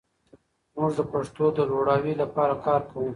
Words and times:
موږ 0.75 0.91
د 0.99 1.01
پښتو 1.11 1.45
د 1.57 1.59
لوړاوي 1.71 2.13
لپاره 2.21 2.53
کار 2.65 2.81
کوو. 2.89 3.09